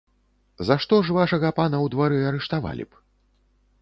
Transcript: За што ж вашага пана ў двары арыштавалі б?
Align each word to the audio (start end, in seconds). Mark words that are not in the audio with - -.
За 0.69 0.77
што 0.85 0.95
ж 1.09 1.17
вашага 1.19 1.51
пана 1.59 1.77
ў 1.85 1.87
двары 1.97 2.17
арыштавалі 2.31 2.83
б? 2.89 3.03